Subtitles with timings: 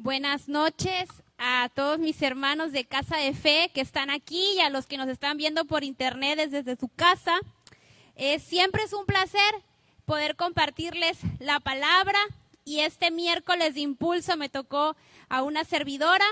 [0.00, 4.70] Buenas noches a todos mis hermanos de Casa de Fe que están aquí y a
[4.70, 7.40] los que nos están viendo por internet desde su casa.
[8.14, 9.40] Eh, siempre es un placer
[10.06, 12.20] poder compartirles la palabra
[12.64, 14.94] y este miércoles de impulso me tocó
[15.28, 16.26] a una servidora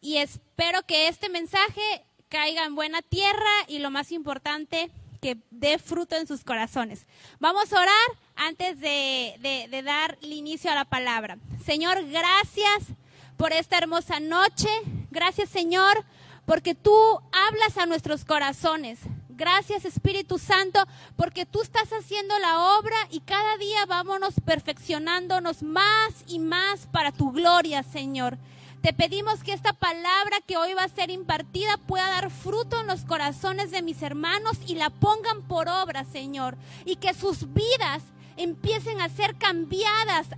[0.00, 4.90] y espero que este mensaje caiga en buena tierra y lo más importante,
[5.20, 7.06] que dé fruto en sus corazones.
[7.38, 8.06] Vamos a orar
[8.38, 11.38] antes de, dar el inicio a la palabra.
[11.64, 12.94] Señor, gracias
[13.36, 14.68] por esta hermosa noche.
[15.10, 16.04] Gracias, Señor,
[16.46, 16.94] porque tú
[17.32, 19.00] hablas a nuestros corazones.
[19.28, 26.24] Gracias Espíritu Santo, porque tú estás haciendo la obra y cada día vámonos perfeccionándonos más
[26.26, 28.36] y más para tu gloria, Señor.
[28.82, 32.88] Te pedimos que esta palabra que hoy va a ser impartida pueda dar fruto en
[32.88, 38.02] los corazones de mis hermanos y la pongan por obra, Señor, y que sus vidas
[38.38, 40.28] empiecen a ser cambiadas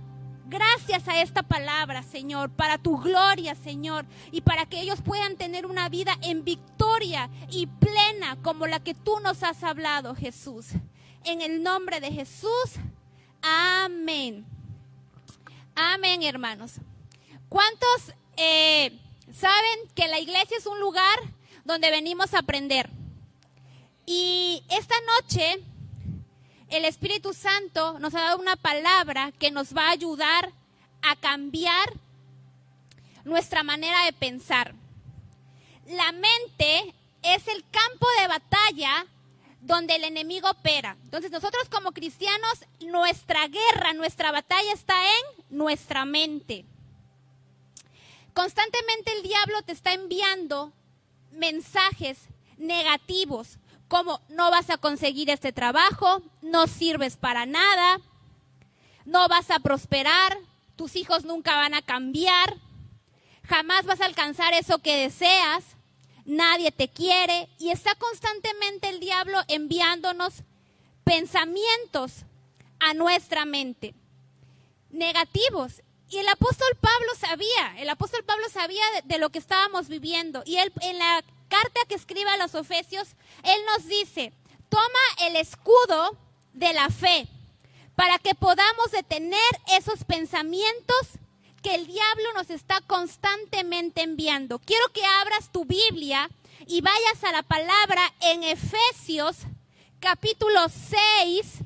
[0.47, 5.65] gracias a esta palabra, Señor, para tu gloria, Señor, y para que ellos puedan tener
[5.65, 10.67] una vida en victoria y plena como la que tú nos has hablado, Jesús.
[11.23, 12.73] En el nombre de Jesús,
[13.41, 14.45] amén.
[15.75, 16.73] Amén, hermanos.
[17.47, 18.99] ¿Cuántos eh,
[19.31, 21.19] saben que la iglesia es un lugar
[21.63, 22.89] donde venimos a aprender?
[24.05, 25.63] Y esta noche
[26.71, 30.51] el Espíritu Santo nos ha dado una palabra que nos va a ayudar
[31.01, 31.93] a cambiar
[33.25, 34.73] nuestra manera de pensar.
[35.85, 39.05] La mente es el campo de batalla
[39.59, 40.97] donde el enemigo opera.
[41.03, 46.65] Entonces nosotros como cristianos, nuestra guerra, nuestra batalla está en nuestra mente.
[48.33, 50.71] Constantemente el diablo te está enviando
[51.31, 52.17] mensajes
[52.57, 53.57] negativos,
[53.91, 57.99] como no vas a conseguir este trabajo, no sirves para nada,
[59.03, 60.37] no vas a prosperar,
[60.77, 62.55] tus hijos nunca van a cambiar,
[63.43, 65.65] jamás vas a alcanzar eso que deseas,
[66.23, 67.49] nadie te quiere.
[67.59, 70.35] Y está constantemente el diablo enviándonos
[71.03, 72.23] pensamientos
[72.79, 73.93] a nuestra mente.
[74.89, 75.81] Negativos.
[76.07, 80.43] Y el apóstol Pablo sabía, el apóstol Pablo sabía de, de, lo que estábamos viviendo.
[80.45, 83.09] Y él en la carta que escribe a los Efesios,
[83.43, 84.31] Él nos dice,
[84.69, 86.17] toma el escudo
[86.53, 87.27] de la fe
[87.95, 91.19] para que podamos detener esos pensamientos
[91.61, 94.59] que el diablo nos está constantemente enviando.
[94.59, 96.29] Quiero que abras tu Biblia
[96.67, 99.35] y vayas a la palabra en Efesios
[99.99, 101.57] capítulo 6,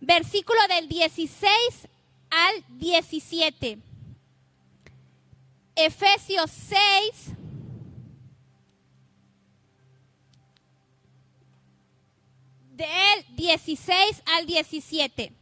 [0.00, 1.48] versículo del 16
[2.30, 3.78] al 17.
[5.76, 7.38] Efesios 6,
[12.78, 15.32] del 16 al 17.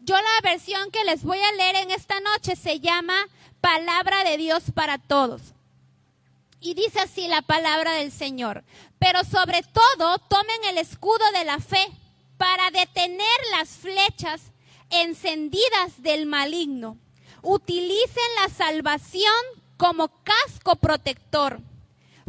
[0.00, 3.14] Yo la versión que les voy a leer en esta noche se llama
[3.60, 5.52] Palabra de Dios para Todos.
[6.60, 8.64] Y dice así la palabra del Señor.
[8.98, 11.86] Pero sobre todo tomen el escudo de la fe
[12.38, 14.40] para detener las flechas
[14.88, 16.96] encendidas del maligno.
[17.42, 19.34] Utilicen la salvación
[19.76, 21.60] como casco protector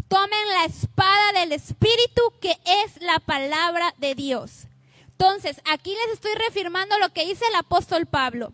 [0.08, 4.68] tomen la espada del Espíritu que es la palabra de Dios.
[5.08, 8.52] Entonces, aquí les estoy reafirmando lo que dice el apóstol Pablo.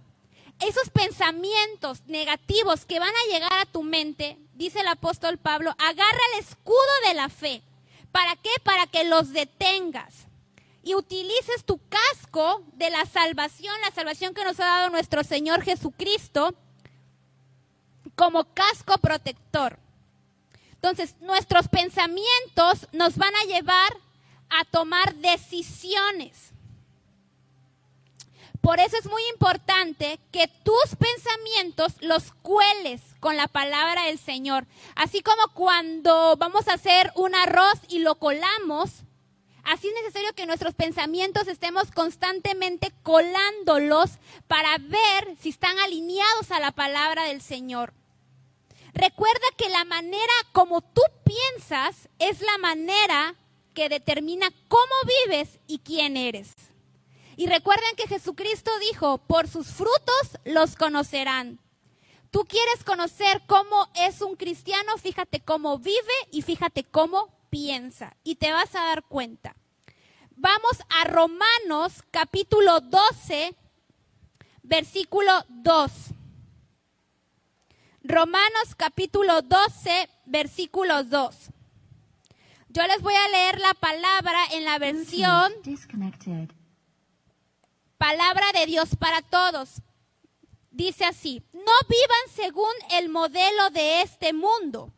[0.59, 6.19] Esos pensamientos negativos que van a llegar a tu mente, dice el apóstol Pablo, agarra
[6.33, 7.63] el escudo de la fe.
[8.11, 8.51] ¿Para qué?
[8.63, 10.27] Para que los detengas
[10.83, 15.63] y utilices tu casco de la salvación, la salvación que nos ha dado nuestro Señor
[15.63, 16.53] Jesucristo,
[18.15, 19.79] como casco protector.
[20.81, 23.95] Entonces, nuestros pensamientos nos van a llevar
[24.49, 26.53] a tomar decisiones.
[28.61, 34.65] Por eso es muy importante que tus pensamientos los cueles con la palabra del Señor.
[34.95, 39.03] Así como cuando vamos a hacer un arroz y lo colamos,
[39.63, 44.17] así es necesario que nuestros pensamientos estemos constantemente colándolos
[44.47, 47.93] para ver si están alineados a la palabra del Señor.
[48.93, 53.35] Recuerda que la manera como tú piensas es la manera
[53.73, 54.93] que determina cómo
[55.25, 56.53] vives y quién eres.
[57.37, 61.59] Y recuerden que Jesucristo dijo, por sus frutos los conocerán.
[62.29, 65.99] Tú quieres conocer cómo es un cristiano, fíjate cómo vive
[66.31, 68.15] y fíjate cómo piensa.
[68.23, 69.55] Y te vas a dar cuenta.
[70.35, 73.55] Vamos a Romanos capítulo 12,
[74.63, 75.91] versículo 2.
[78.03, 81.35] Romanos capítulo 12, versículo 2.
[82.69, 85.53] Yo les voy a leer la palabra en la versión
[87.97, 89.81] Palabra de Dios para todos.
[90.71, 94.91] dice así, no vivan según el modelo de este mundo.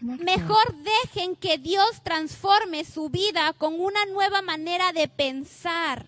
[0.00, 6.06] Mejor dejen que Dios transforme su vida con una nueva manera de pensar.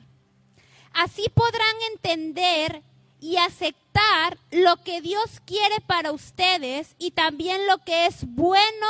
[0.93, 2.85] Así podrán entender
[3.25, 8.87] y aceptar lo que Dios quiere para ustedes y también lo que es bueno,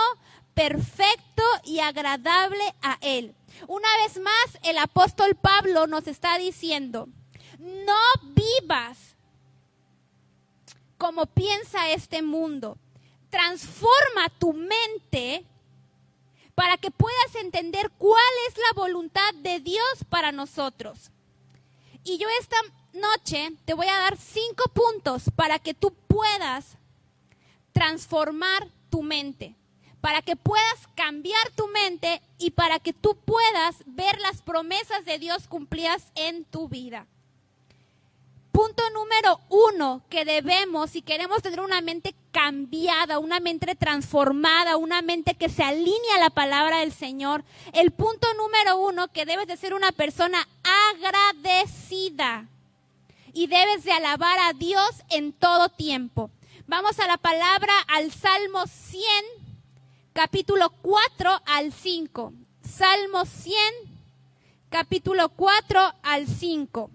[0.55, 3.33] perfecto y agradable a Él.
[3.69, 7.09] Una vez más, el apóstol Pablo nos está diciendo,
[7.61, 8.01] no
[8.35, 9.15] vivas
[10.99, 12.77] como piensa este mundo.
[13.31, 15.45] Transforma tu mente
[16.57, 21.13] para que puedas entender cuál es la voluntad de Dios para nosotros.
[22.03, 22.57] Y yo esta
[22.94, 26.76] noche te voy a dar cinco puntos para que tú puedas
[27.73, 29.55] transformar tu mente,
[30.00, 35.19] para que puedas cambiar tu mente y para que tú puedas ver las promesas de
[35.19, 37.06] Dios cumplidas en tu vida.
[38.52, 45.02] Punto número uno que debemos, si queremos tener una mente cambiada, una mente transformada, una
[45.02, 47.43] mente que se alinea a la palabra del Señor,
[47.73, 50.47] el punto número uno que debes de ser una persona
[50.93, 52.49] agradecida
[53.35, 56.31] y debes de alabar a Dios en todo tiempo.
[56.67, 59.05] Vamos a la palabra al Salmo 100,
[60.13, 62.33] capítulo 4 al 5.
[62.63, 63.57] Salmo 100,
[64.71, 66.91] capítulo 4 al 5.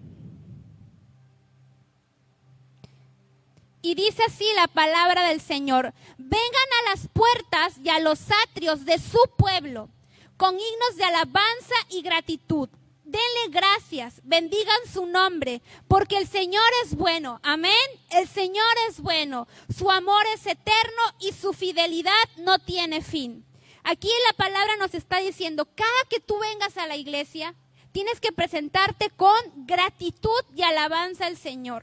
[3.82, 8.84] Y dice así la palabra del Señor, vengan a las puertas y a los atrios
[8.84, 9.88] de su pueblo,
[10.36, 12.68] con himnos de alabanza y gratitud.
[13.10, 17.40] Denle gracias, bendigan su nombre, porque el Señor es bueno.
[17.42, 17.72] Amén.
[18.10, 19.48] El Señor es bueno.
[19.76, 23.44] Su amor es eterno y su fidelidad no tiene fin.
[23.82, 27.56] Aquí la palabra nos está diciendo, cada que tú vengas a la iglesia,
[27.90, 29.34] tienes que presentarte con
[29.66, 31.82] gratitud y alabanza al Señor.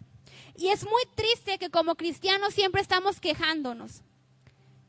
[0.56, 4.02] Y es muy triste que como cristianos siempre estamos quejándonos.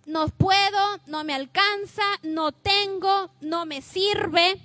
[0.06, 4.60] No puedo, no me alcanza, no tengo, no me sirve.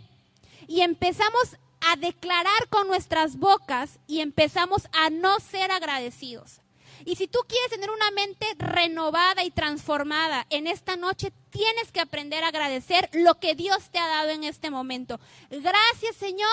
[0.68, 1.58] Y empezamos
[1.92, 6.62] a declarar con nuestras bocas y empezamos a no ser agradecidos.
[7.06, 12.00] Y si tú quieres tener una mente renovada y transformada en esta noche, tienes que
[12.00, 15.20] aprender a agradecer lo que Dios te ha dado en este momento.
[15.50, 16.50] Gracias Señor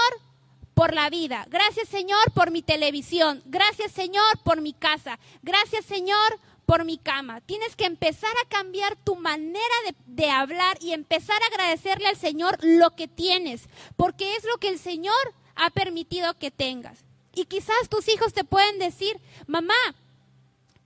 [0.75, 1.47] por la vida.
[1.51, 3.43] Gracias Señor por mi televisión.
[3.47, 5.19] Gracias Señor por mi casa.
[5.43, 6.41] Gracias Señor
[6.71, 7.41] por mi cama.
[7.41, 12.17] Tienes que empezar a cambiar tu manera de, de, hablar y empezar a agradecerle al
[12.17, 15.17] Señor lo que tienes, porque es lo que el Señor
[15.57, 17.03] ha permitido que tengas.
[17.35, 19.75] Y quizás tus hijos te pueden decir, mamá,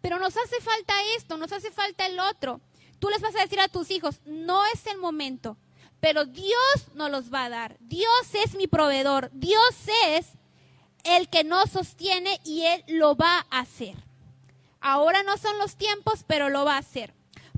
[0.01, 2.63] pero nos hace falta esto, nos hace falta el otro.
[2.99, 5.59] Tú les vas a decir a tus hijos, no es el momento,
[6.01, 7.77] pero Dios nos los va a dar.
[7.81, 9.31] Dios es mi proveedor.
[9.35, 9.75] Dios
[10.07, 10.29] es
[11.05, 14.14] el que nos sostiene y Él lo va a hacer.
[14.87, 17.15] Ahora no son los tiempos, pero lo va a hacer.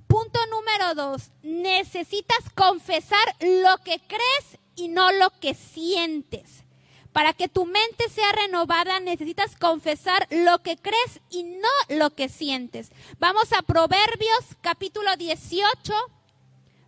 [0.06, 6.62] Punto número dos, necesitas confesar lo que crees y no lo que sientes.
[7.10, 12.28] Para que tu mente sea renovada necesitas confesar lo que crees y no lo que
[12.28, 12.92] sientes.
[13.18, 15.94] Vamos a Proverbios capítulo 18,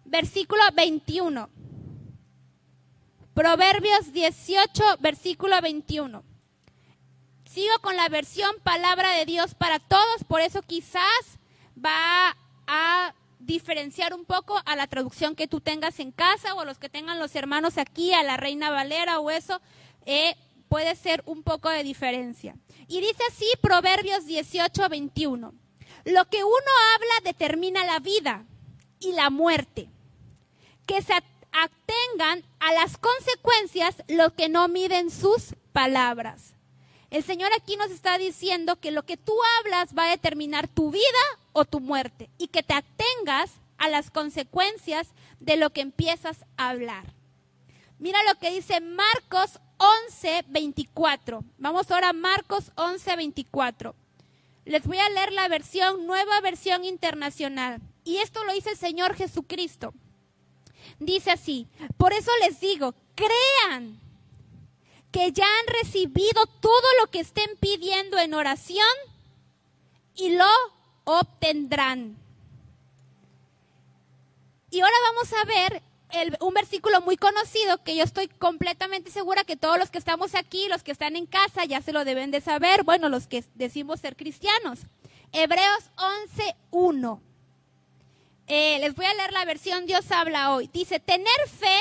[0.04, 1.50] versículo 21.
[3.34, 6.27] Proverbios 18, versículo 21.
[7.58, 11.02] Sigo con la versión palabra de Dios para todos, por eso quizás
[11.76, 12.36] va
[12.68, 16.78] a diferenciar un poco a la traducción que tú tengas en casa o a los
[16.78, 19.60] que tengan los hermanos aquí, a la Reina Valera o eso,
[20.06, 20.36] eh,
[20.68, 22.54] puede ser un poco de diferencia.
[22.86, 25.52] Y dice así Proverbios 18, 21.
[26.04, 28.44] Lo que uno habla determina la vida
[29.00, 29.90] y la muerte.
[30.86, 36.54] Que se atengan a las consecuencias los que no miden sus palabras.
[37.10, 40.90] El Señor aquí nos está diciendo que lo que tú hablas va a determinar tu
[40.90, 41.02] vida
[41.52, 45.08] o tu muerte y que te atengas a las consecuencias
[45.40, 47.14] de lo que empiezas a hablar.
[47.98, 51.44] Mira lo que dice Marcos 11, 24.
[51.56, 53.94] Vamos ahora a Marcos 11, 24.
[54.66, 57.80] Les voy a leer la versión, nueva versión internacional.
[58.04, 59.94] Y esto lo dice el Señor Jesucristo.
[60.98, 63.98] Dice así, por eso les digo, crean
[65.10, 68.86] que ya han recibido todo lo que estén pidiendo en oración
[70.14, 70.46] y lo
[71.04, 72.16] obtendrán.
[74.70, 75.82] Y ahora vamos a ver
[76.40, 80.68] un versículo muy conocido que yo estoy completamente segura que todos los que estamos aquí,
[80.68, 84.00] los que están en casa, ya se lo deben de saber, bueno, los que decimos
[84.00, 84.80] ser cristianos.
[85.32, 85.90] Hebreos
[86.70, 87.20] 11.1.
[88.46, 90.70] Eh, les voy a leer la versión Dios habla hoy.
[90.72, 91.78] Dice, tener fe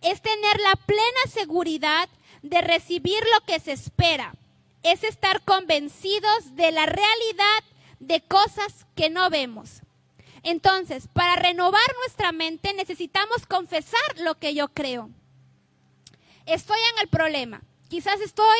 [0.00, 2.08] es tener la plena seguridad
[2.48, 4.34] de recibir lo que se espera,
[4.82, 7.64] es estar convencidos de la realidad
[8.00, 9.82] de cosas que no vemos.
[10.42, 15.10] Entonces, para renovar nuestra mente necesitamos confesar lo que yo creo.
[16.46, 17.62] Estoy en el problema.
[17.88, 18.58] Quizás estoy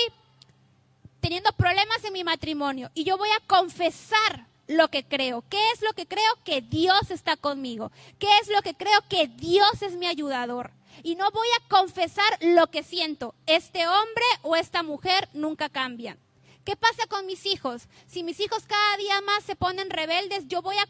[1.21, 5.43] teniendo problemas en mi matrimonio y yo voy a confesar lo que creo.
[5.49, 6.31] ¿Qué es lo que creo?
[6.45, 7.91] Que Dios está conmigo.
[8.19, 9.01] ¿Qué es lo que creo?
[9.09, 10.73] Que Dios es mi ayudador.
[11.03, 13.35] Y no voy a confesar lo que siento.
[13.47, 16.19] Este hombre o esta mujer nunca cambian.
[16.69, 17.89] ¿Qué pasa con mis hijos?
[18.07, 20.87] Si mis hijos cada día más se ponen rebeldes, yo voy a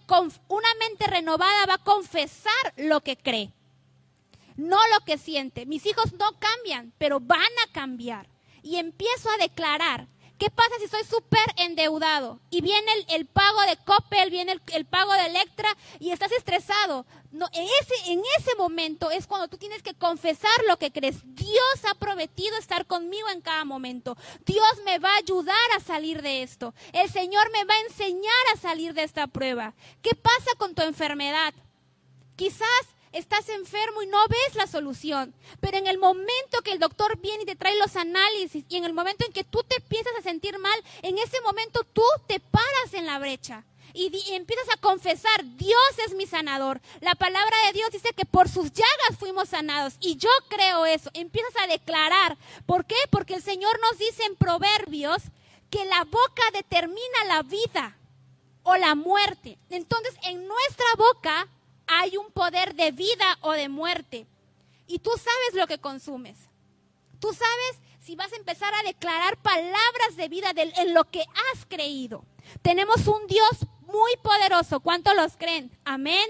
[0.48, 3.52] una mente renovada va a confesar lo que cree,
[4.56, 5.66] no lo que siente.
[5.66, 8.28] Mis hijos no cambian, pero van a cambiar.
[8.64, 13.76] Y empiezo a declarar, ¿Qué pasa si estoy súper endeudado y viene el, pago de
[13.78, 17.06] Coppel, viene el, pago de Electra y estás estresado?
[17.32, 21.16] No, en, ese, en ese momento es cuando tú tienes que confesar lo que crees.
[21.34, 24.16] Dios ha prometido estar conmigo en cada momento.
[24.46, 26.72] Dios me va a ayudar a salir de esto.
[26.92, 29.74] El Señor me va a enseñar a salir de esta prueba.
[30.02, 31.52] ¿Qué pasa con tu enfermedad?
[32.36, 32.86] Quizás
[33.18, 35.34] estás enfermo y no ves la solución.
[35.60, 38.84] Pero en el momento que el doctor viene y te trae los análisis y en
[38.84, 42.40] el momento en que tú te empiezas a sentir mal, en ese momento tú te
[42.40, 43.64] paras en la brecha.
[43.94, 46.80] Y, empiezas a confesar, Dios es mi sanador.
[47.00, 49.94] La palabra de Dios dice que por sus llagas fuimos sanados.
[50.00, 51.10] Y yo creo eso.
[51.14, 52.36] Empiezas a declarar.
[52.66, 52.96] ¿Por qué?
[53.10, 55.22] Porque el Señor nos dice en Proverbios
[55.70, 57.96] que la boca determina la vida
[58.62, 59.58] o la muerte.
[59.70, 61.48] Entonces, en nuestra boca
[61.88, 64.26] hay un poder de vida o de muerte.
[64.86, 66.38] Y tú sabes lo que consumes.
[67.20, 71.66] Tú sabes si vas a empezar a declarar palabras de vida en lo que has
[71.66, 72.24] creído.
[72.62, 74.80] Tenemos un Dios muy poderoso.
[74.80, 75.70] ¿Cuántos los creen?
[75.84, 76.26] Amén.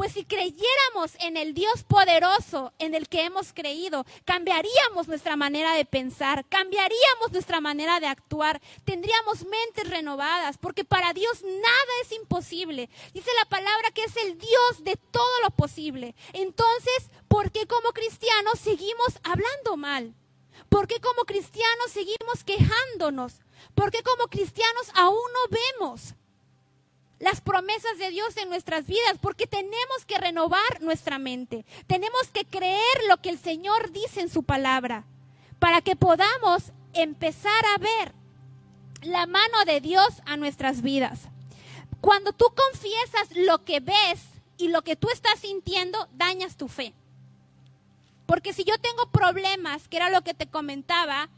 [0.00, 5.74] Pues si creyéramos en el Dios poderoso en el que hemos creído, cambiaríamos nuestra manera
[5.74, 12.12] de pensar, cambiaríamos nuestra manera de actuar, tendríamos mentes renovadas, porque para Dios nada es
[12.12, 12.88] imposible.
[13.12, 16.14] Dice la palabra que es el Dios de todo lo posible.
[16.32, 20.14] Entonces, ¿por qué como cristianos seguimos hablando mal?
[20.70, 23.42] ¿Por qué como cristianos seguimos quejándonos?
[23.74, 26.14] ¿Por qué como cristianos aún no vemos?
[27.20, 31.66] Las promesas de Dios en nuestras vidas, porque tenemos que renovar nuestra mente.
[31.86, 35.04] Tenemos que creer lo que el Señor dice en su palabra,
[35.58, 38.14] para que podamos empezar a ver
[39.02, 41.28] la mano de Dios a nuestras vidas.
[42.00, 44.22] Cuando tú confiesas lo que ves
[44.56, 46.94] y lo que tú estás sintiendo, dañas tu fe.
[48.24, 51.28] Porque si yo tengo problemas, que era lo que te comentaba,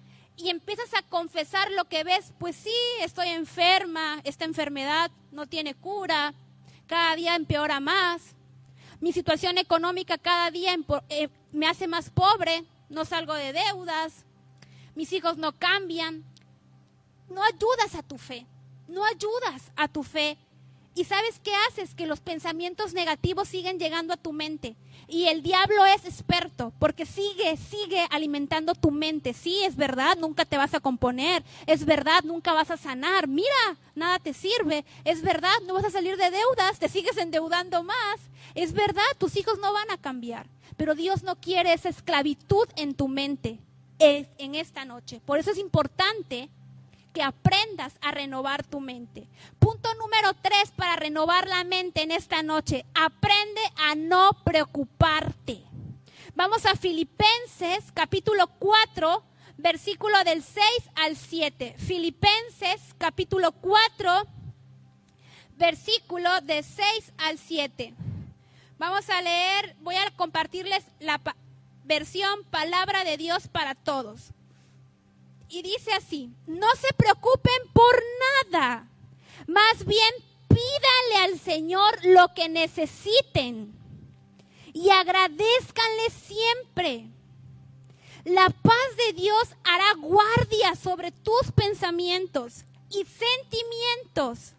[0.42, 5.75] y empiezas a confesar lo que ves, pues sí, estoy enferma, esta enfermedad no tiene
[5.75, 6.34] cura,
[6.88, 8.34] cada día empeora más,
[9.00, 10.76] mi situación económica cada día
[11.08, 14.25] eh, me hace más pobre, no salgo de deudas,
[14.96, 16.25] mis hijos no cambian,
[17.28, 18.46] no ayudas a tu fe,
[18.88, 20.37] no ayudas a tu fe.
[20.94, 21.94] ¿Y sabes qué haces?
[21.94, 24.76] Que los pensamientos negativos siguen llegando a tu mente
[25.08, 29.34] y el diablo es experto porque sigue, sigue alimentando tu mente.
[29.34, 31.44] Sí, es verdad, nunca te vas a componer.
[31.66, 33.28] Es verdad, nunca vas a sanar.
[33.28, 34.84] Mira, nada te sirve.
[35.04, 38.20] Es verdad, no vas a salir de deudas, te sigues endeudando más.
[38.54, 40.46] Es verdad, tus hijos no van a cambiar.
[40.76, 43.58] Pero Dios no quiere esa esclavitud en tu mente
[43.99, 45.20] en esta noche.
[45.25, 46.49] Por eso es importante
[47.12, 49.28] que aprendas a renovar tu mente.
[49.59, 52.85] Punto número tres para renovar la mente en esta noche.
[52.95, 55.62] Aprende a no preocuparte.
[56.35, 59.23] Vamos a Filipenses capítulo 4,
[59.59, 60.64] versículo del 6
[60.95, 61.75] al 7.
[61.78, 64.23] Filipenses capítulo 4,
[65.59, 67.95] versículo de 6 al 7.
[68.78, 71.21] Vamos a leer, voy a compartirles la
[71.85, 74.33] versión palabra de Dios para todos
[75.52, 78.02] y dice así, no se preocupen por
[78.50, 78.88] nada,
[79.47, 80.14] más bien
[80.49, 83.75] pídale al Señor lo que necesiten
[84.73, 87.06] y agradezcanle siempre.
[88.25, 94.54] La paz de Dios hará guardia sobre tus pensamientos y sentimientos,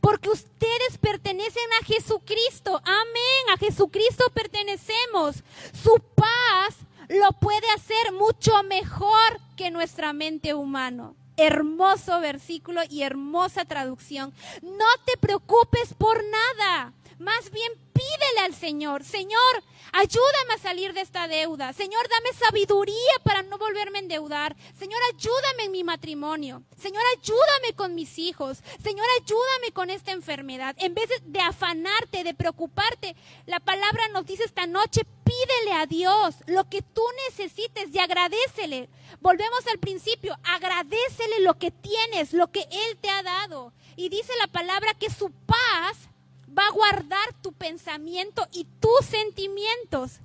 [0.00, 2.80] porque ustedes pertenecen a Jesucristo.
[2.84, 5.42] Amén, a Jesucristo pertenecemos.
[5.74, 11.12] Su paz lo puede hacer mucho mejor que nuestra mente humana.
[11.36, 14.32] Hermoso versículo y hermosa traducción.
[14.62, 21.00] No te preocupes por nada, Más bien pídele al Señor, Señor, ayúdame a salir de
[21.00, 21.72] esta deuda.
[21.72, 22.94] Señor, dame sabiduría
[23.24, 24.54] para no volverme a endeudar.
[24.78, 26.62] Señor, ayúdame en mi matrimonio.
[26.76, 28.58] Señor, ayúdame con mis hijos.
[28.82, 30.76] Señor, ayúdame con esta enfermedad.
[30.78, 36.34] En vez de afanarte, de preocuparte, la palabra nos dice esta noche, pídele a Dios
[36.46, 38.90] lo que tú necesites y agradecele.
[39.20, 43.72] Volvemos al principio, agradecele lo que tienes, lo que Él te ha dado.
[43.96, 46.10] Y dice la palabra que su paz
[46.56, 50.20] va a guardar tu pensamiento y tus sentimientos.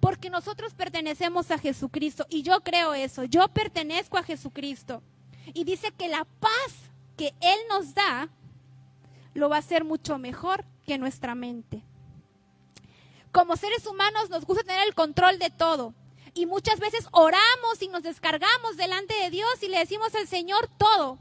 [0.00, 5.02] Porque nosotros pertenecemos a Jesucristo y yo creo eso, yo pertenezco a Jesucristo.
[5.54, 8.28] Y dice que la paz que Él nos da
[9.34, 11.82] lo va a hacer mucho mejor que nuestra mente.
[13.32, 15.94] Como seres humanos nos gusta tener el control de todo.
[16.34, 20.68] Y muchas veces oramos y nos descargamos delante de Dios y le decimos al Señor
[20.78, 21.18] todo.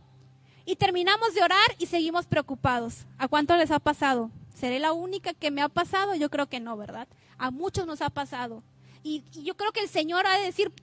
[0.66, 3.06] Y terminamos de orar y seguimos preocupados.
[3.18, 4.30] ¿A cuánto les ha pasado?
[4.60, 6.16] ¿Seré la única que me ha pasado?
[6.16, 7.08] Yo creo que no, ¿verdad?
[7.38, 8.64] A muchos nos ha pasado.
[9.04, 10.74] Y, yo creo que el Señor ha de decir,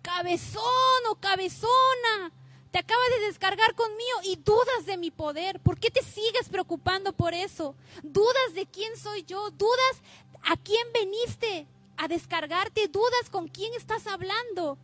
[0.00, 0.62] cabezón
[1.10, 2.32] o cabezona,
[2.70, 5.60] te acaba de descargar conmigo y dudas de mi poder.
[5.60, 7.74] ¿Por qué te sigues preocupando por eso?
[8.02, 10.02] Dudas de quién soy yo, dudas
[10.42, 11.66] a quién veniste
[11.98, 14.78] a descargarte, dudas con quién estás hablando.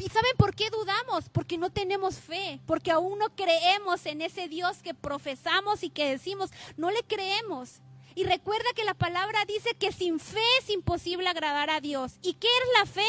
[0.00, 1.28] ¿Y saben por qué dudamos?
[1.28, 6.08] Porque no tenemos fe, porque aún no creemos en ese Dios que profesamos y que
[6.08, 7.82] decimos, no le creemos.
[8.14, 12.14] Y recuerda que la palabra dice que sin fe es imposible agradar a Dios.
[12.22, 13.08] ¿Y qué es la fe?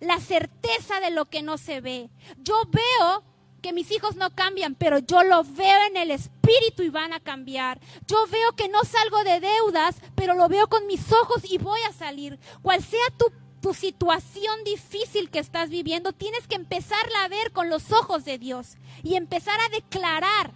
[0.00, 2.10] La certeza de lo que no se ve.
[2.38, 3.24] Yo veo
[3.60, 7.20] que mis hijos no cambian, pero yo lo veo en el espíritu y van a
[7.20, 7.80] cambiar.
[8.06, 11.80] Yo veo que no salgo de deudas, pero lo veo con mis ojos y voy
[11.88, 12.40] a salir.
[12.62, 17.70] Cual sea tu tu situación difícil que estás viviendo, tienes que empezarla a ver con
[17.70, 20.52] los ojos de Dios y empezar a declarar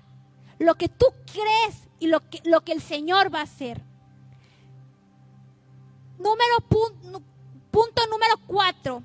[0.58, 3.80] lo que tú crees y lo que, lo que el Señor va a hacer.
[6.18, 6.58] Número,
[7.70, 9.02] punto número cuatro.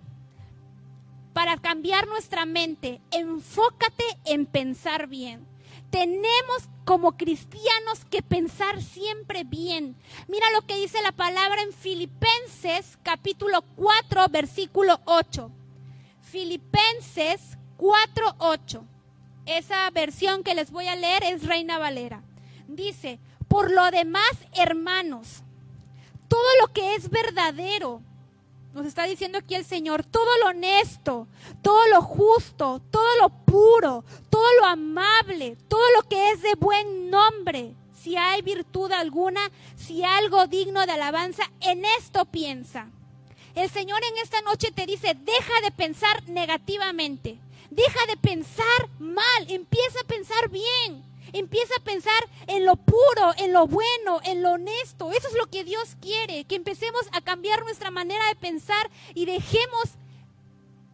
[1.34, 5.51] Para cambiar nuestra mente, enfócate en pensar bien
[5.92, 9.96] tenemos como cristianos que pensar siempre bien.
[10.28, 15.52] Mira lo que dice la palabra en Filipenses capítulo 4 versículo 8.
[16.22, 18.86] Filipenses 4, 8.
[19.46, 22.24] Esa versión que les voy a leer es Reina Valera.
[22.68, 25.44] Dice, por lo demás, hermanos,
[26.30, 28.02] todo lo que es verdadero,
[28.74, 31.28] nos está diciendo aquí el Señor, todo lo honesto,
[31.62, 37.10] todo lo justo, todo lo puro, todo lo amable, todo lo que es de buen
[37.10, 39.42] nombre, si hay virtud alguna,
[39.76, 42.90] si algo digno de alabanza, en esto piensa.
[43.56, 49.46] El Señor en esta noche te dice, deja de pensar negativamente, deja de pensar mal,
[49.50, 51.11] empieza a pensar bien.
[51.34, 55.12] Empieza a pensar en lo puro, en lo bueno, en lo honesto.
[55.12, 59.26] Eso es lo que Dios quiere, que empecemos a cambiar nuestra manera de pensar y
[59.26, 59.92] dejemos,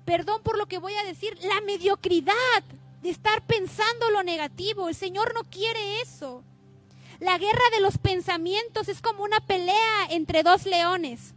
[0.06, 2.64] perdón por lo que voy a decir, la mediocridad
[3.02, 4.90] de estar pensando lo negativo.
[4.90, 6.44] El Señor no quiere eso.
[7.20, 11.34] La guerra de los pensamientos es como una pelea entre dos leones.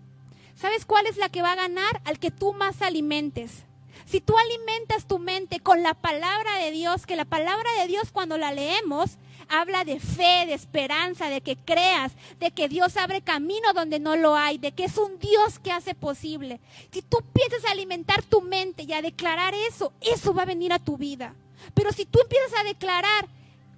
[0.55, 2.03] ¿Sabes cuál es la que va a ganar?
[2.05, 3.65] Al que tú más alimentes.
[4.11, 8.11] Si tú alimentas tu mente con la palabra de Dios, que la palabra de Dios
[8.11, 9.19] cuando la leemos
[9.49, 14.17] habla de fe, de esperanza, de que creas, de que Dios abre camino donde no
[14.17, 16.59] lo hay, de que es un Dios que hace posible.
[16.93, 20.73] Si tú empiezas a alimentar tu mente y a declarar eso, eso va a venir
[20.73, 21.37] a tu vida.
[21.75, 23.29] Pero si tú empiezas a declarar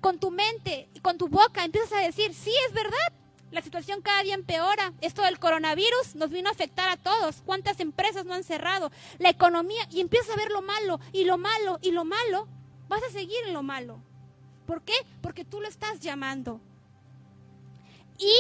[0.01, 3.13] con tu mente y con tu boca, empiezas a decir, sí, es verdad,
[3.53, 4.93] la situación cada día empeora.
[5.01, 7.43] Esto del coronavirus nos vino a afectar a todos.
[7.45, 8.91] ¿Cuántas empresas no han cerrado?
[9.19, 9.87] La economía.
[9.91, 12.49] Y empiezas a ver lo malo y lo malo y lo malo.
[12.89, 14.03] Vas a seguir en lo malo.
[14.67, 14.95] ¿Por qué?
[15.21, 16.61] Porque tú lo estás llamando.
[18.19, 18.33] Y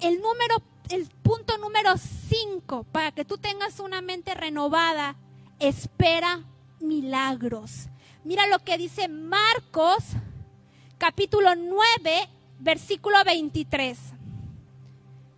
[0.00, 0.56] el número,
[0.88, 5.16] el punto número 5, para que tú tengas una mente renovada,
[5.58, 6.42] espera
[6.80, 7.88] milagros.
[8.24, 10.04] Mira lo que dice Marcos,
[10.98, 12.28] capítulo 9,
[12.60, 13.98] versículo 23.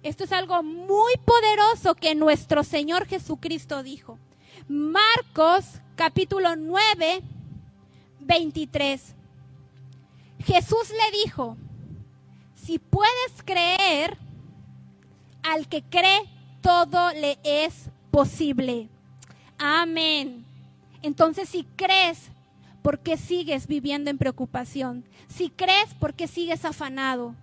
[0.04, 4.18] Esto es algo muy poderoso que nuestro Señor Jesucristo dijo.
[4.68, 5.64] Marcos
[5.96, 7.22] capítulo 9,
[8.20, 9.14] 23.
[10.40, 11.56] Jesús le dijo,
[12.54, 14.18] si puedes creer,
[15.42, 16.28] al que cree,
[16.60, 18.90] todo le es posible.
[19.56, 20.44] Amén.
[21.00, 22.28] Entonces, si crees,
[22.82, 25.02] ¿por qué sigues viviendo en preocupación?
[25.28, 27.34] Si crees, ¿por qué sigues afanado?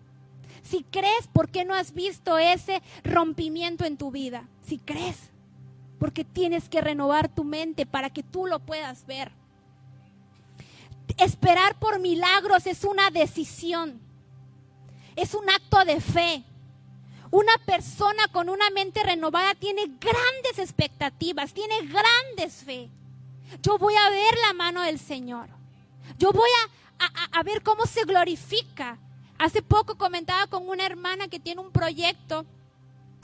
[0.63, 4.47] Si crees, ¿por qué no has visto ese rompimiento en tu vida?
[4.61, 5.17] Si crees,
[5.99, 9.31] porque tienes que renovar tu mente para que tú lo puedas ver.
[11.17, 13.99] Esperar por milagros es una decisión,
[15.15, 16.43] es un acto de fe.
[17.31, 22.89] Una persona con una mente renovada tiene grandes expectativas, tiene grandes fe.
[23.61, 25.47] Yo voy a ver la mano del Señor.
[26.17, 26.49] Yo voy
[26.99, 28.97] a, a ver cómo se glorifica.
[29.41, 32.45] Hace poco comentaba con una hermana que tiene un proyecto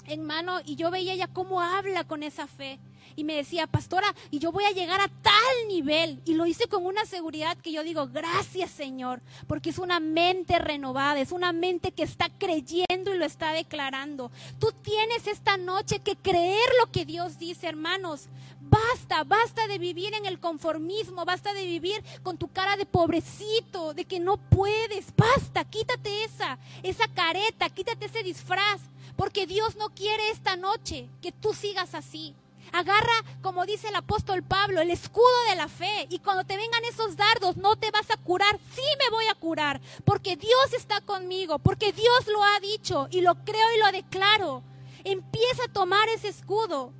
[0.07, 2.79] en mano y yo veía ella cómo habla con esa fe
[3.15, 6.21] y me decía, pastora, y yo voy a llegar a tal nivel.
[6.25, 10.59] Y lo hice con una seguridad que yo digo, gracias Señor, porque es una mente
[10.59, 14.31] renovada, es una mente que está creyendo y lo está declarando.
[14.59, 18.27] Tú tienes esta noche que creer lo que Dios dice, hermanos.
[18.69, 23.93] Basta, basta de vivir en el conformismo, basta de vivir con tu cara de pobrecito,
[23.93, 25.13] de que no puedes.
[25.15, 28.81] Basta, quítate esa, esa careta, quítate ese disfraz,
[29.15, 32.35] porque Dios no quiere esta noche que tú sigas así.
[32.71, 36.07] Agarra, como dice el apóstol Pablo, el escudo de la fe.
[36.09, 38.59] Y cuando te vengan esos dardos, no te vas a curar.
[38.73, 39.81] Sí me voy a curar.
[40.05, 41.59] Porque Dios está conmigo.
[41.59, 43.07] Porque Dios lo ha dicho.
[43.11, 44.63] Y lo creo y lo declaro.
[45.03, 46.93] Empieza a tomar ese escudo.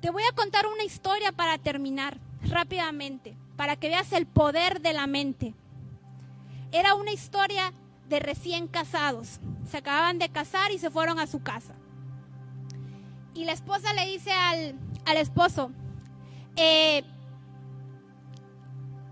[0.00, 3.36] Te voy a contar una historia para terminar rápidamente.
[3.56, 5.54] Para que veas el poder de la mente.
[6.72, 7.72] Era una historia
[8.08, 9.40] de recién casados.
[9.70, 11.74] Se acababan de casar y se fueron a su casa
[13.38, 15.70] y la esposa le dice al, esposo,
[16.56, 17.04] eh,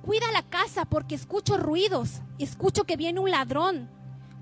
[0.02, 3.88] cuida la casa porque escucho ruidos, escucho que viene un ladrón,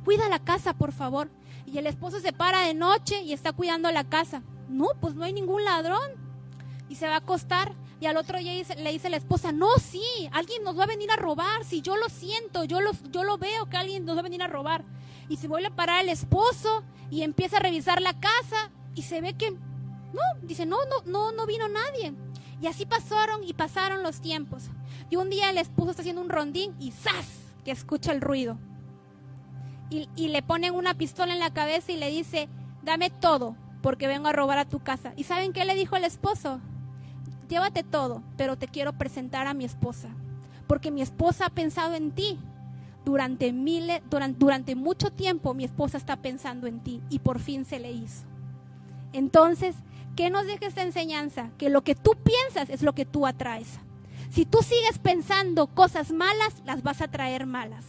[0.03, 1.29] cuida la casa por favor.
[1.67, 4.43] Y el esposo se para de noche y está cuidando la casa.
[4.71, 6.13] No, pues no hay ningún ladrón.
[6.89, 7.75] Y se va a acostar.
[8.01, 11.11] Y al otro día le dice la esposa, no, sí, alguien nos va a venir
[11.11, 11.63] a robar.
[11.65, 14.43] Si yo lo siento, yo lo, yo lo veo que alguien nos va a venir
[14.43, 14.83] a robar.
[15.29, 19.21] Y se vuelve a parar el esposo y empieza a revisar la casa y se
[19.21, 19.57] ve que
[20.15, 22.15] no, dice, no, no, no, no vino nadie.
[22.61, 24.65] Y así pasaron y pasaron los tiempos.
[25.11, 27.41] Y un día el esposo está haciendo un rondín y ¡zas!
[27.65, 28.59] que escucha el ruido.
[29.91, 32.49] Y, y, le ponen una pistola en la cabeza y le dice,
[32.83, 35.13] dame todo, porque vengo a robar a tu casa.
[35.17, 36.61] ¿Y saben qué le dijo el esposo?
[37.49, 40.09] Llévate todo, pero te quiero presentar a mi esposa,
[40.67, 42.39] porque mi esposa ha pensado en ti.
[43.05, 47.67] Durante, miles, durante, durante mucho tiempo mi esposa está pensando en ti y por fin
[47.67, 48.25] se le hizo.
[49.13, 49.77] Entonces,
[50.17, 51.51] ¿Qué nos deja esta enseñanza?
[51.59, 53.79] Que lo que tú piensas es lo que tú atraes.
[54.31, 57.85] Si tú sigues pensando cosas malas, las vas a traer malas.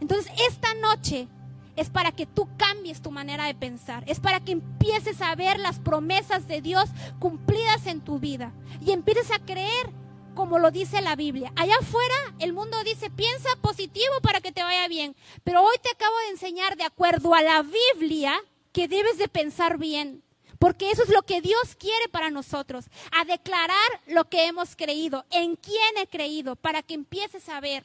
[0.00, 1.28] Entonces, esta noche
[1.76, 4.04] es para que tú cambies tu manera de pensar.
[4.06, 8.52] Es para que empieces a ver las promesas de Dios cumplidas en tu vida.
[8.84, 9.90] Y empieces a creer
[10.34, 11.52] como lo dice la Biblia.
[11.56, 15.14] Allá afuera el mundo dice, piensa positivo para que te vaya bien.
[15.44, 18.34] Pero hoy te acabo de enseñar de acuerdo a la Biblia
[18.72, 20.22] que debes de pensar bien.
[20.62, 25.24] Porque eso es lo que Dios quiere para nosotros, a declarar lo que hemos creído,
[25.32, 27.82] en quién he creído, para que empieces a ver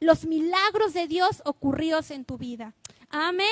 [0.00, 2.74] los milagros de Dios ocurridos en tu vida.
[3.08, 3.46] Amén.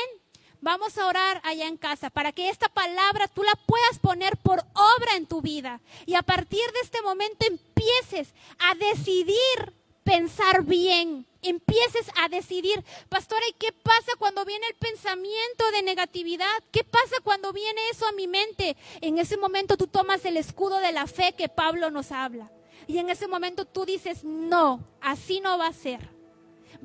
[0.60, 4.58] Vamos a orar allá en casa para que esta palabra tú la puedas poner por
[4.58, 9.75] obra en tu vida y a partir de este momento empieces a decidir
[10.06, 16.46] pensar bien, empieces a decidir, pastora, ¿y qué pasa cuando viene el pensamiento de negatividad?
[16.70, 18.76] ¿Qué pasa cuando viene eso a mi mente?
[19.00, 22.52] En ese momento tú tomas el escudo de la fe que Pablo nos habla.
[22.86, 26.08] Y en ese momento tú dices, no, así no va a ser.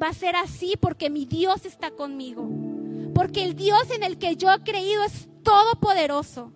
[0.01, 2.49] Va a ser así porque mi Dios está conmigo.
[3.13, 6.51] Porque el Dios en el que yo he creído es todopoderoso.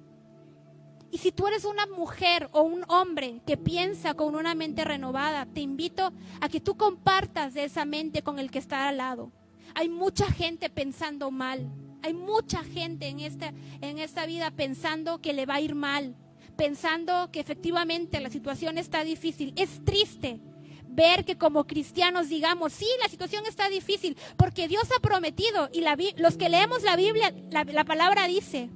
[1.16, 5.46] Y si tú eres una mujer o un hombre que piensa con una mente renovada,
[5.46, 9.32] te invito a que tú compartas esa mente con el que está al lado.
[9.76, 11.72] Hay mucha gente pensando mal.
[12.04, 16.18] Hay mucha gente en esta, en esta vida pensando que le va a ir mal,
[16.58, 19.54] pensando que efectivamente la situación está difícil.
[19.56, 20.42] Es triste
[20.86, 25.80] ver que como cristianos digamos, sí, la situación está difícil, porque Dios ha prometido, y
[25.80, 28.70] la, los que leemos la Biblia, la, la palabra dice,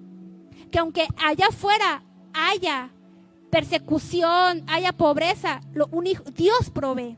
[0.71, 2.91] que aunque allá afuera haya
[3.49, 5.89] persecución, haya pobreza, lo
[6.35, 7.17] Dios provee.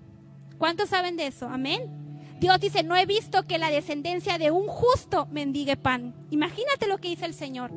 [0.57, 1.47] ¿Cuántos saben de eso?
[1.47, 2.01] Amén.
[2.39, 6.15] Dios dice, no he visto que la descendencia de un justo mendigue pan.
[6.31, 7.71] Imagínate lo que dice el Señor.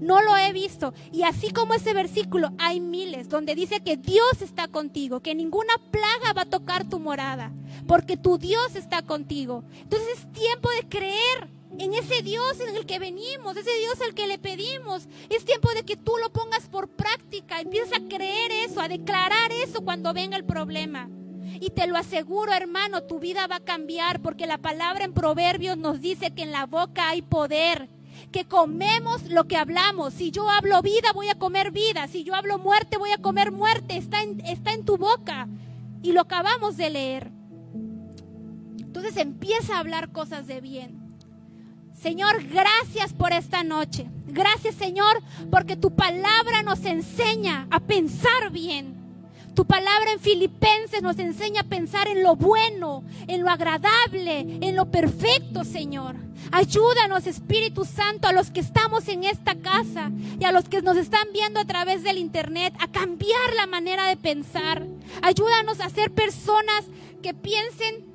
[0.00, 0.92] No lo he visto.
[1.10, 5.72] Y así como ese versículo, hay miles donde dice que Dios está contigo, que ninguna
[5.90, 7.50] plaga va a tocar tu morada,
[7.86, 9.64] porque tu Dios está contigo.
[9.80, 11.48] Entonces es tiempo de creer
[11.80, 15.08] en ese Dios en el que venimos, ese Dios al que le pedimos.
[15.30, 19.50] Es tiempo de que tú lo pongas por práctica, empieces a creer eso, a declarar
[19.50, 21.08] eso cuando venga el problema.
[21.58, 25.78] Y te lo aseguro, hermano, tu vida va a cambiar porque la palabra en Proverbios
[25.78, 27.88] nos dice que en la boca hay poder,
[28.30, 30.12] que comemos lo que hablamos.
[30.12, 32.08] Si yo hablo vida, voy a comer vida.
[32.08, 33.96] Si yo hablo muerte, voy a comer muerte.
[33.96, 35.48] Está en, está en tu boca.
[36.02, 37.30] Y lo acabamos de leer.
[38.78, 40.99] Entonces empieza a hablar cosas de bien
[42.00, 44.06] Señor, gracias por esta noche.
[44.26, 48.96] Gracias, Señor, porque tu palabra nos enseña a pensar bien.
[49.54, 54.76] Tu palabra en Filipenses nos enseña a pensar en lo bueno, en lo agradable, en
[54.76, 56.16] lo perfecto, Señor.
[56.52, 60.96] Ayúdanos, Espíritu Santo, a los que estamos en esta casa y a los que nos
[60.96, 64.86] están viendo a través del Internet, a cambiar la manera de pensar.
[65.20, 66.86] Ayúdanos a ser personas
[67.22, 68.09] que piensen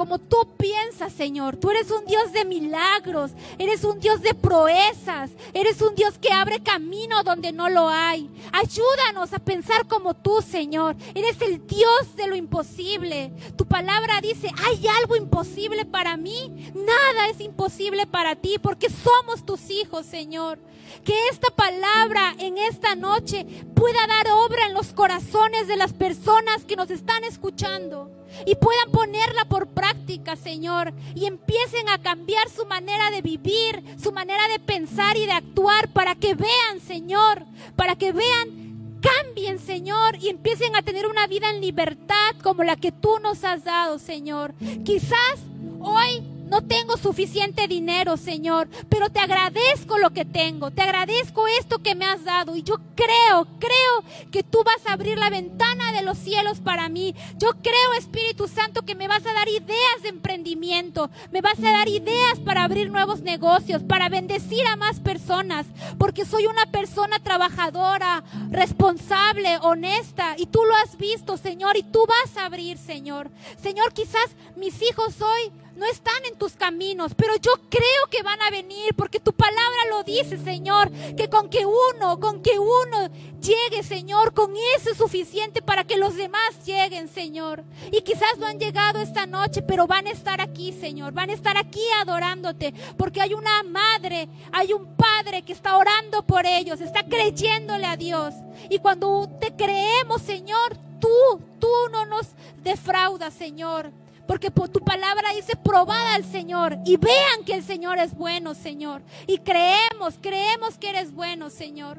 [0.00, 1.58] como tú piensas, Señor.
[1.58, 6.32] Tú eres un Dios de milagros, eres un Dios de proezas, eres un Dios que
[6.32, 8.30] abre camino donde no lo hay.
[8.50, 10.96] Ayúdanos a pensar como tú, Señor.
[11.14, 13.30] Eres el Dios de lo imposible.
[13.58, 16.72] Tu palabra dice, hay algo imposible para mí.
[16.74, 20.58] Nada es imposible para ti porque somos tus hijos, Señor.
[21.04, 26.64] Que esta palabra en esta noche pueda dar obra en los corazones de las personas
[26.64, 32.66] que nos están escuchando y puedan ponerla por práctica, Señor, y empiecen a cambiar su
[32.66, 37.44] manera de vivir, su manera de pensar y de actuar para que vean, Señor,
[37.76, 42.76] para que vean, cambien, Señor, y empiecen a tener una vida en libertad como la
[42.76, 44.54] que tú nos has dado, Señor.
[44.84, 45.40] Quizás
[45.80, 50.72] hoy no tengo suficiente dinero, Señor, pero te agradezco lo que tengo.
[50.72, 52.56] Te agradezco esto que me has dado.
[52.56, 56.88] Y yo creo, creo que tú vas a abrir la ventana de los cielos para
[56.88, 57.14] mí.
[57.38, 61.08] Yo creo, Espíritu Santo, que me vas a dar ideas de emprendimiento.
[61.30, 65.66] Me vas a dar ideas para abrir nuevos negocios, para bendecir a más personas.
[65.98, 70.34] Porque soy una persona trabajadora, responsable, honesta.
[70.36, 71.76] Y tú lo has visto, Señor.
[71.76, 73.30] Y tú vas a abrir, Señor.
[73.62, 78.40] Señor, quizás mis hijos hoy no están en tus caminos, pero yo creo que van
[78.42, 83.08] a venir porque tu palabra lo dice, Señor, que con que uno, con que uno
[83.40, 87.64] llegue, Señor, con eso es suficiente para que los demás lleguen, Señor.
[87.90, 91.32] Y quizás no han llegado esta noche, pero van a estar aquí, Señor, van a
[91.32, 96.82] estar aquí adorándote, porque hay una madre, hay un padre que está orando por ellos,
[96.82, 98.34] está creyéndole a Dios.
[98.68, 102.26] Y cuando te creemos, Señor, tú, tú no nos
[102.62, 103.90] defraudas, Señor.
[104.30, 108.54] Porque por tu palabra dice, probada al Señor y vean que el Señor es bueno,
[108.54, 109.02] Señor.
[109.26, 111.98] Y creemos, creemos que eres bueno, Señor.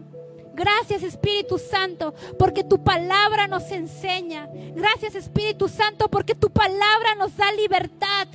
[0.53, 4.47] Gracias Espíritu Santo porque tu palabra nos enseña.
[4.73, 8.29] Gracias Espíritu Santo porque tu palabra nos da libertad.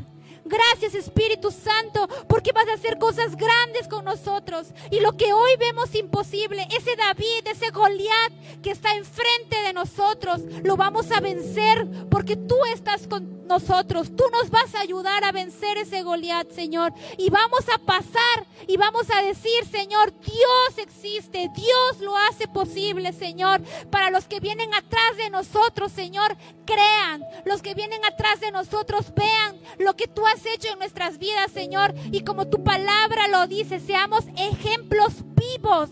[0.45, 4.69] Gracias Espíritu Santo, porque vas a hacer cosas grandes con nosotros.
[4.93, 10.43] Y lo que hoy vemos imposible, ese David, ese Goliat que está enfrente de nosotros,
[10.63, 14.15] lo vamos a vencer porque tú estás con nosotros.
[14.15, 16.93] Tú nos vas a ayudar a vencer ese Goliat, Señor.
[17.17, 23.13] Y vamos a pasar y vamos a decir, Señor, Dios existe, Dios lo hace posible,
[23.13, 23.63] Señor.
[23.91, 27.25] Para los que vienen atrás de nosotros, Señor, crean.
[27.45, 31.51] Los que vienen atrás de nosotros vean lo que tú has hecho en nuestras vidas,
[31.53, 31.95] Señor.
[32.11, 35.91] Y como tu palabra lo dice, seamos ejemplos vivos,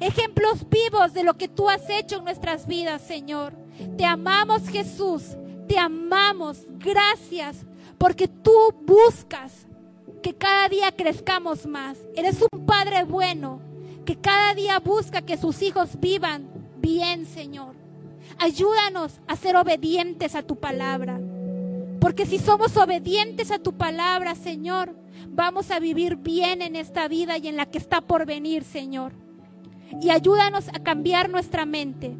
[0.00, 3.52] ejemplos vivos de lo que tú has hecho en nuestras vidas, Señor.
[3.96, 5.36] Te amamos, Jesús.
[5.68, 6.66] Te amamos.
[6.78, 7.64] Gracias
[7.98, 9.66] porque tú buscas
[10.22, 11.98] que cada día crezcamos más.
[12.14, 13.60] Eres un Padre bueno
[14.04, 16.48] que cada día busca que sus hijos vivan
[16.78, 17.74] bien, Señor.
[18.38, 21.20] Ayúdanos a ser obedientes a tu palabra.
[22.00, 24.94] Porque si somos obedientes a tu palabra, Señor,
[25.28, 29.12] vamos a vivir bien en esta vida y en la que está por venir, Señor.
[30.02, 32.14] Y ayúdanos a cambiar nuestra mente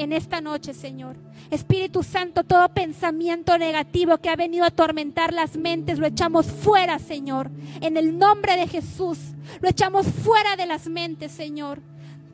[0.00, 1.16] en esta noche, Señor.
[1.50, 6.98] Espíritu Santo, todo pensamiento negativo que ha venido a atormentar las mentes, lo echamos fuera,
[6.98, 7.50] Señor.
[7.82, 9.18] En el nombre de Jesús,
[9.60, 11.80] lo echamos fuera de las mentes, Señor.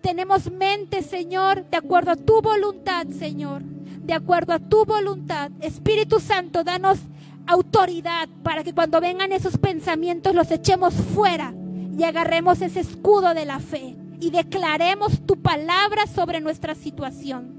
[0.00, 3.62] Tenemos mente, Señor, de acuerdo a tu voluntad, Señor.
[3.62, 5.50] De acuerdo a tu voluntad.
[5.60, 7.00] Espíritu Santo, danos
[7.48, 11.52] autoridad para que cuando vengan esos pensamientos los echemos fuera
[11.98, 17.55] y agarremos ese escudo de la fe y declaremos tu palabra sobre nuestra situación.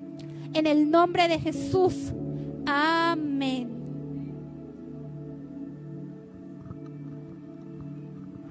[0.57, 2.11] En el nombre de Jesús.
[2.65, 3.69] Amén.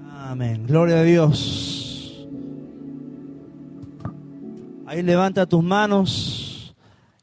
[0.09, 0.65] Amén.
[0.65, 2.25] Gloria a Dios.
[4.85, 6.73] Ahí levanta tus manos.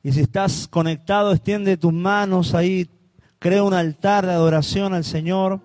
[0.02, 2.54] Y si estás conectado, extiende tus manos.
[2.54, 2.86] Ahí
[3.38, 5.62] crea un altar de adoración al Señor.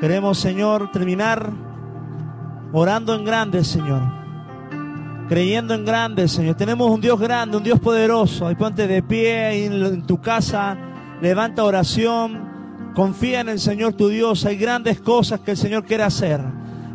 [0.00, 1.52] Queremos, Señor, terminar
[2.72, 4.17] orando en grande, Señor
[5.28, 6.56] creyendo en grande, Señor.
[6.56, 8.50] Tenemos un Dios grande, un Dios poderoso.
[8.58, 10.76] Ponte de pie en tu casa,
[11.20, 14.44] levanta oración, confía en el Señor tu Dios.
[14.44, 16.40] Hay grandes cosas que el Señor quiere hacer.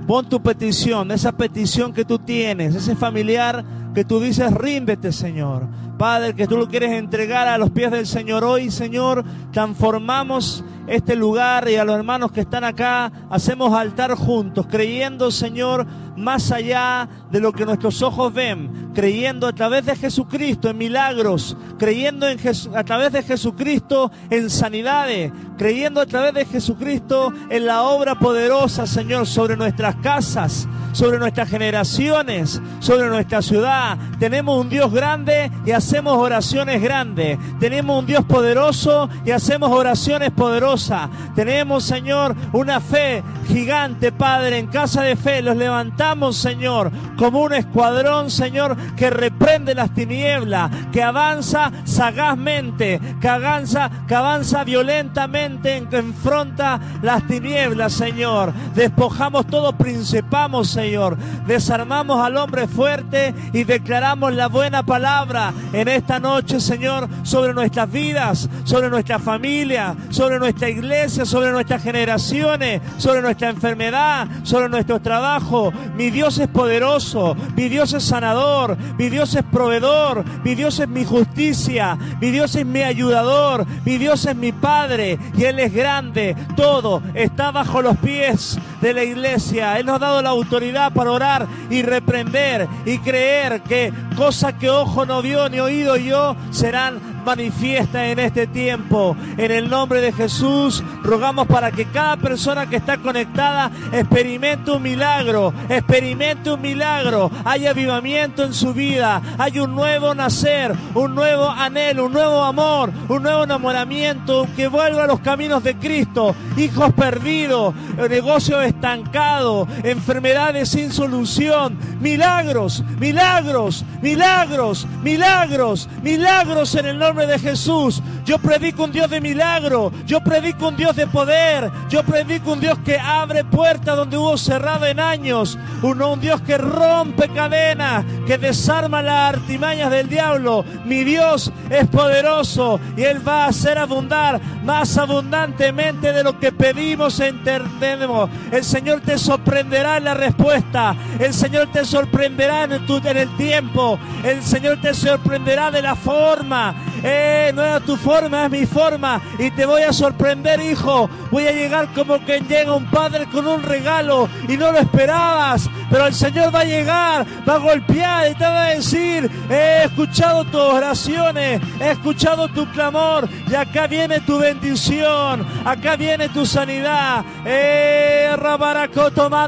[0.07, 3.63] Pon tu petición, esa petición que tú tienes, ese familiar
[3.93, 5.67] que tú dices, ríndete, Señor.
[5.97, 11.15] Padre, que tú lo quieres entregar a los pies del Señor hoy, Señor, transformamos este
[11.15, 15.85] lugar y a los hermanos que están acá, hacemos altar juntos, creyendo, Señor,
[16.17, 21.55] más allá de lo que nuestros ojos ven, creyendo a través de Jesucristo en milagros,
[21.77, 22.39] creyendo en
[22.75, 28.85] a través de Jesucristo en sanidades, creyendo a través de Jesucristo en la obra poderosa,
[28.85, 33.82] Señor, sobre nuestras casas, sobre nuestras generaciones, sobre nuestra ciudad.
[34.19, 37.37] Tenemos un Dios grande y hacemos oraciones grandes.
[37.59, 41.09] Tenemos un Dios poderoso y hacemos oraciones poderosas.
[41.35, 45.41] Tenemos, Señor, una fe gigante, Padre, en casa de fe.
[45.41, 53.27] Los levantamos, Señor, como un escuadrón, Señor, que reprende las tinieblas, que avanza sagazmente, que
[53.27, 58.53] avanza, que avanza violentamente, que enfrenta las tinieblas, Señor.
[58.75, 61.17] Despojamos todo, principamos, Señor.
[61.47, 67.91] Desarmamos al hombre fuerte y declaramos la buena palabra en esta noche, Señor, sobre nuestras
[67.91, 75.01] vidas, sobre nuestra familia, sobre nuestra iglesia, sobre nuestras generaciones, sobre nuestra enfermedad, sobre nuestro
[75.01, 75.73] trabajo.
[75.95, 80.87] Mi Dios es poderoso, mi Dios es sanador, mi Dios es proveedor, mi Dios es
[80.87, 85.73] mi justicia, mi Dios es mi ayudador, mi Dios es mi Padre y Él es
[85.73, 86.35] grande.
[86.55, 89.79] Todo está bajo los pies de la iglesia.
[89.79, 94.69] Él nos ha dado la autoridad para orar y reprender y creer que cosas que
[94.69, 99.15] ojo no vio ni oído yo serán manifiesta en este tiempo.
[99.37, 104.83] En el nombre de Jesús, rogamos para que cada persona que está conectada experimente un
[104.83, 111.49] milagro, experimente un milagro, hay avivamiento en su vida, hay un nuevo nacer, un nuevo
[111.49, 116.93] anhelo, un nuevo amor, un nuevo enamoramiento, que vuelva a los caminos de Cristo, hijos
[116.93, 117.73] perdidos,
[118.09, 128.01] negocios estancados, enfermedades sin solución, milagros, milagros, milagros, milagros, milagros en el nombre de Jesús.
[128.25, 129.91] Yo predico un Dios de milagro.
[130.05, 131.69] Yo predico un Dios de poder.
[131.89, 135.57] Yo predico un Dios que abre puertas donde hubo cerrado en años.
[135.81, 140.63] Un, un Dios que rompe cadenas, que desarma las artimañas del diablo.
[140.85, 146.51] Mi Dios es poderoso y Él va a hacer abundar más abundantemente de lo que
[146.51, 148.29] pedimos e entendemos.
[148.51, 150.95] El Señor te sorprenderá en la respuesta.
[151.19, 153.99] El Señor te sorprenderá en, en el tiempo.
[154.23, 156.75] El Señor te sorprenderá de la forma.
[157.03, 159.21] Eh, no era tu forma, es mi forma.
[159.39, 161.09] Y te voy a sorprender, hijo.
[161.31, 165.69] Voy a llegar como quien llega un padre con un regalo y no lo esperabas.
[165.89, 169.83] Pero el Señor va a llegar, va a golpear y te va a decir, he
[169.85, 176.45] escuchado tus oraciones, he escuchado tu clamor y acá viene tu bendición, acá viene tu
[176.45, 177.23] sanidad.
[177.45, 178.35] Eh,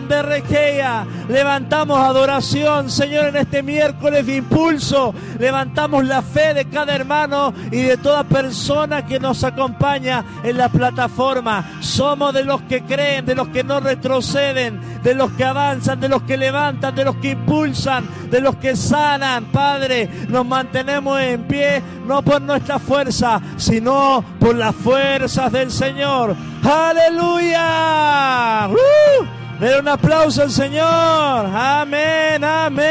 [0.08, 1.06] de Requea.
[1.28, 5.14] Levantamos adoración, Señor, en este miércoles de impulso.
[5.40, 10.70] Levantamos la fe de cada hermano y de toda persona que nos acompaña en la
[10.70, 11.80] plataforma.
[11.82, 16.10] Somos de los que creen, de los que no retroceden, de los que avanzan, de
[16.10, 19.46] los que levantan, de los que impulsan, de los que sanan.
[19.46, 26.36] Padre, nos mantenemos en pie no por nuestra fuerza, sino por las fuerzas del Señor.
[26.64, 28.70] Aleluya.
[28.70, 29.45] ¡Uh!
[29.62, 30.86] Un aplauso al Señor.
[30.86, 32.86] Amén, amén.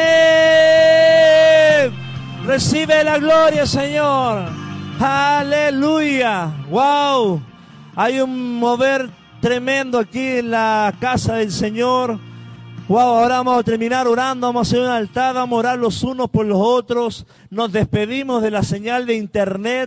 [2.47, 4.47] Recibe la gloria, Señor.
[4.99, 6.51] Aleluya.
[6.71, 7.43] Wow.
[7.97, 12.19] Hay un mover tremendo aquí en la casa del Señor.
[12.87, 16.03] Wow, ahora vamos a terminar orando, vamos a hacer un altar, vamos a orar los
[16.03, 17.25] unos por los otros.
[17.49, 19.83] Nos despedimos de la señal de internet.